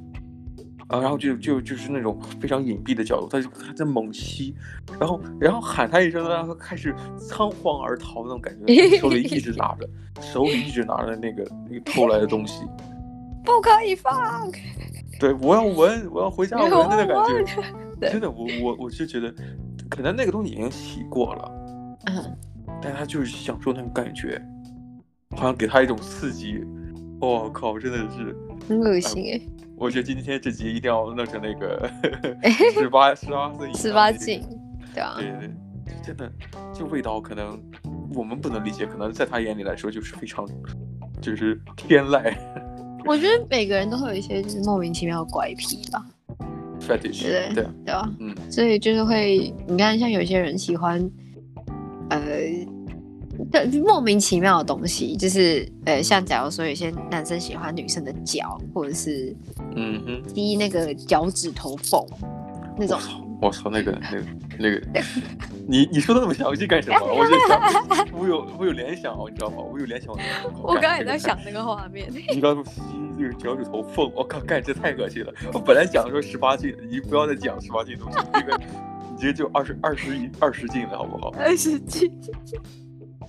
[0.88, 4.54] 啊，然后就就就是那种非常隐蔽的角度，他就他在猛吸，
[5.00, 9.88] 然后然后喊他一声，然后开始仓皇而逃那种感觉，手里一直拿着，
[10.20, 12.64] 手里一直拿着那个那个偷来的东西，
[13.44, 14.50] 不可以放。
[15.18, 17.62] 对，我要闻，我要回家闻那个感觉，
[18.10, 19.32] 真的，我我我是觉得，
[19.88, 21.52] 可能那个东西已经洗过了，
[22.06, 22.36] 嗯，
[22.82, 24.42] 但他就是享受那种感觉，
[25.36, 26.62] 好像给他一种刺激。
[27.24, 28.36] 我靠，真的是
[28.68, 29.40] 很恶心哎。
[29.76, 31.90] 我觉得今天这集一定要弄成那个
[32.74, 34.40] 十八十八岁十八禁，
[34.94, 35.50] 对啊，对对，
[36.02, 36.32] 真的，
[36.72, 37.60] 这味道可能
[38.14, 40.48] 我们不能理解，可能在他眼里来说就是非常
[41.20, 42.32] 就是天籁。
[43.04, 46.06] 我觉得每个人都会有一些就是莫名其妙的怪癖吧，
[46.86, 47.52] 对对
[47.84, 51.10] 对嗯，所以就是会，你看像有些人喜欢，
[52.10, 52.18] 呃。
[53.82, 59.34] 莫名其妙的东西，就是呃，像假如说有些男生喜欢女生的脚，或者是
[59.76, 62.04] 嗯哼，滴那个脚趾头缝
[62.76, 62.98] 那种，
[63.40, 64.24] 我操，那个那个
[64.58, 65.02] 那个，
[65.66, 66.98] 你你说的那么详细干什么？
[67.06, 69.58] 我就想，我有我有联想哦，你知道吗？
[69.58, 70.12] 我有联想。
[70.62, 72.08] 我刚才也在想那个画面。
[72.32, 72.80] 你刚说吸
[73.18, 75.32] 这个脚趾头缝，我靠，干这太恶心了。
[75.52, 78.60] 我本来讲说十八禁，你不要再讲十八禁东西，这个
[79.10, 81.32] 你这个就二十二十一二十禁了好不好？
[81.38, 82.10] 二十禁。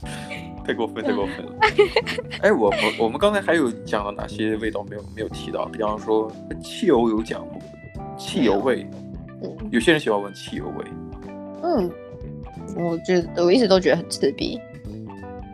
[0.65, 1.51] 太过分，太过分了。
[2.41, 5.65] 哎，我我我们刚才还有讲了哪些味道没有没有提到？
[5.65, 6.31] 比方说
[6.63, 7.59] 汽油有讲过，
[8.17, 8.85] 汽油味。
[9.69, 10.85] 有些人喜欢闻汽油味，
[11.61, 11.91] 嗯，
[12.75, 14.59] 我觉得我一直都觉得很刺鼻。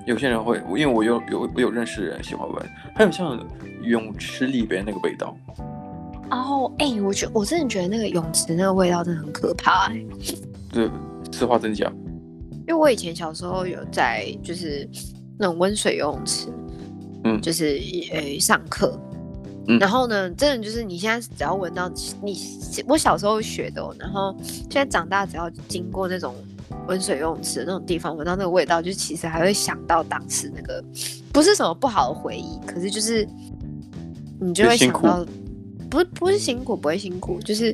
[0.06, 3.38] 有些人会，因为我有有我有认识的人喜欢闻，还有像
[3.84, 5.36] 泳池里边那个味道。
[6.30, 10.06] 哦，哎，我觉我真的觉得那个泳池那个味道真的很可怕，欸。
[10.72, 10.90] 对，
[11.32, 11.92] 此话真假？
[12.68, 14.88] 因为我以前小时候有在就是
[15.38, 16.48] 那种温水游泳池，
[17.24, 17.80] 嗯，就是
[18.14, 19.00] 呃上课。
[19.80, 21.90] 然后呢，真的就是你现在只要闻到
[22.22, 22.36] 你，
[22.88, 26.36] 我小时候学的，然后现在长大只要经过那种
[26.88, 30.84] 温水游泳池的那种地方，闻到那个味道，就其实还会想到当时那个
[31.32, 33.26] 不是什么不好的回忆，可是就是
[34.40, 35.26] 你就会想到，
[35.90, 37.74] 不不是辛苦，不会辛苦，就是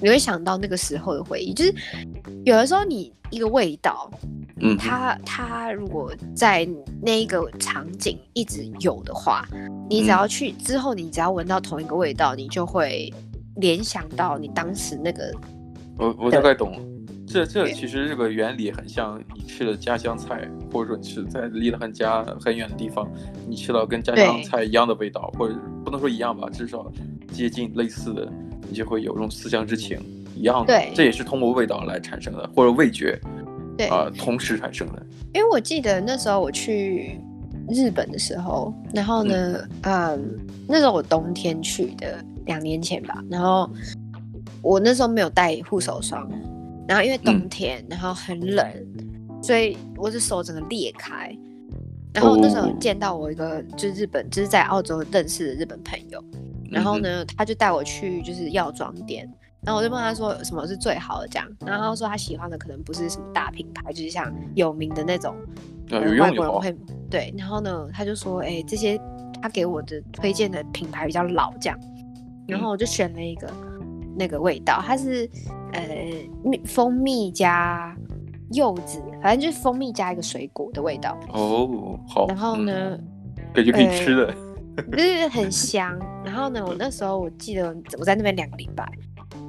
[0.00, 1.74] 你会想到那个时候的回忆，就是
[2.44, 4.10] 有的时候你一个味道。
[4.64, 6.68] 嗯，它它如果在
[7.00, 9.44] 那一个场景一直有的话，
[9.90, 13.12] 你只要去之后，你只要闻到同一个味道，你就会
[13.56, 15.34] 联想到你当时那个。
[15.98, 16.80] 我我大概懂，
[17.26, 23.10] 这这其实这个原理很像你吃的家乡菜，或者说你是在离得很家很远的地方，
[23.48, 26.86] 你吃到跟家乡菜一样的味道，或者不能说一样吧，至少
[27.32, 28.30] 接近类似的，
[28.68, 29.98] 你就会有这种思乡之情
[30.34, 30.66] 一样的。
[30.66, 33.18] 对，这也是通过味道来产生的，或者味觉。
[33.76, 35.02] 对啊，同时产生的。
[35.32, 37.18] 因为我记得那时候我去
[37.70, 43.24] 日本的时候，然后呢，嗯，嗯，那时候我冬天去的，两年前吧。
[43.30, 43.68] 然后
[44.60, 46.30] 我那时候没有带护手霜，
[46.86, 48.66] 然后因为冬天，嗯、然后很冷，
[49.42, 51.34] 所以我的手整个裂开。
[52.12, 56.22] 然后那时候见到我一个就是日本，就是在澳洲认识的日本朋友，
[56.70, 59.26] 然后呢，他就带我去就是药妆店。
[59.64, 65.36] 然后我就问他说什么是最好的这样，然后他说他喜欢的可能不是什么大品牌，就是像有名的那种，
[65.90, 66.76] 呃、外国人会
[67.08, 67.32] 对。
[67.38, 69.00] 然后呢，他就说，哎，这些
[69.40, 71.78] 他给我的推荐的品牌比较老这样，
[72.48, 75.30] 然后我就选了一个、嗯、那个味道，它是
[75.72, 75.80] 呃
[76.42, 77.96] 蜜蜂蜜加
[78.50, 81.16] 柚子，反正就是蜂蜜加一个水果的味道。
[81.32, 82.26] 哦，好。
[82.26, 82.98] 然后呢，
[83.54, 84.34] 感觉可以吃的，
[84.90, 85.96] 就是很香。
[86.24, 88.84] 然后呢，我那时候我记得我在那边两个礼拜。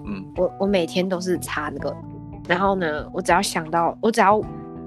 [0.06, 1.96] 嗯，我我每天都是擦那个，
[2.48, 4.42] 然后呢，我只要想到，我只要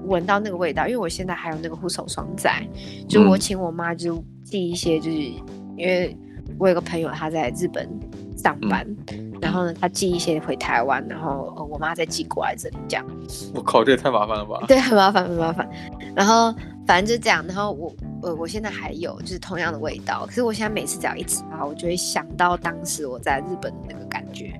[0.05, 2.65] 闻到那个味道，因为我现在还有那个护手霜在，
[3.07, 5.43] 就我请我妈就寄一些，就是、嗯、
[5.77, 6.15] 因为
[6.57, 7.89] 我有个朋友他在日本
[8.37, 13.05] 上班，嗯、然后呢，他寄一些回台湾，然后我妈再寄过来这里这样。
[13.53, 14.63] 我靠，这也太麻烦了吧？
[14.67, 15.67] 对，很麻烦，很麻烦。
[16.15, 16.53] 然后
[16.85, 24.59] 反正就这样，然后我呃，我现在还有就是同样的味道，可是我现在每次只要一擦，我就会想到当时我在日本的那个感觉。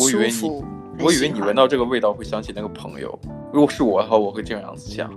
[0.00, 3.18] 我以为你，我以为你闻到这个味道会想起那个朋友。
[3.52, 5.10] 如果是我的话，我会这样子想。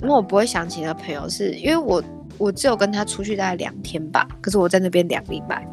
[0.00, 2.02] 因为我不会想起那个朋友是，是因为我
[2.38, 5.66] 我只有跟他出去大概两天吧，可是我在那边两礼拜。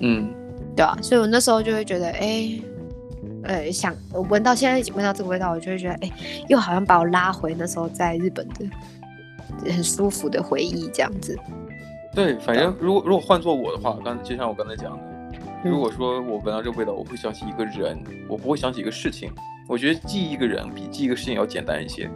[0.00, 0.28] 嗯，
[0.76, 2.62] 对啊，所以我那时候就会觉得，哎、欸，
[3.44, 11.38] 呃，想我闻到现在闻到这个味道，我就会觉得，哎、欸，又好像把我拉回那时候在日本的很舒服的回忆这样子。
[12.14, 15.13] 对，反正如果如果换做我的话，刚就像我刚才讲的。
[15.64, 17.98] 如果说我闻到这个味道，我会想起一个人，
[18.28, 19.30] 我不会想起一个事情。
[19.66, 22.08] 我觉得记一个人比记一个事情要简单一些。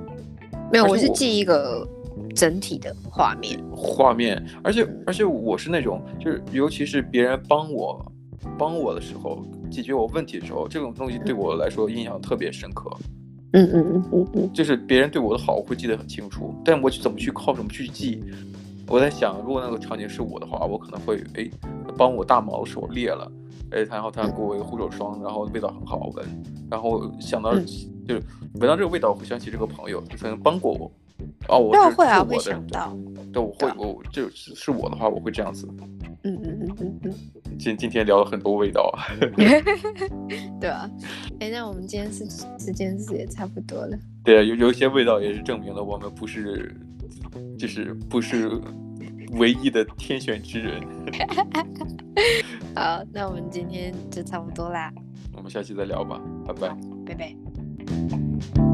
[0.71, 1.89] 没有，我，我是记一个
[2.35, 3.59] 整体的画面。
[3.75, 8.05] 画面，而且而且我是那种，就是尤其是别人帮我
[8.59, 12.91] 帮我的时候，解决我问题的时候，这种东西对我来说印象特别深刻。
[13.53, 16.55] 嗯嗯嗯嗯嗯，就是别人对我的好，我会记得很清楚。
[16.63, 18.23] 但我去怎么去靠什么去记？
[18.89, 21.49] 我在想，如果那个场景是我的话，我可能会哎，
[21.97, 23.31] 帮我大毛手裂了，
[23.71, 26.27] 哎，然后他给我一个护手霜，然后味道很好闻，
[26.71, 27.67] 然后想到、嗯、
[28.07, 28.23] 就是
[28.55, 30.91] 闻到这个味道，我会想起这个朋友曾经帮过我。
[31.49, 32.97] 哦，我是会啊，会想到。
[33.33, 35.69] 对，我会，我就是是我的话，我会这样子。
[36.25, 37.15] 嗯嗯嗯嗯嗯。
[37.59, 39.07] 今今天聊了很多味道啊。
[40.61, 40.91] 对啊，
[41.41, 43.99] 哎，那我们今天是时间是也差不多了。
[44.25, 46.75] 对啊，有有一些味道也是证明了我们不是。
[47.59, 48.49] 就是不是
[49.33, 50.81] 唯一的天选之人。
[52.75, 54.93] 好，那我们今天就差不多啦。
[55.37, 58.68] 我们下期再聊吧，拜拜，拜拜。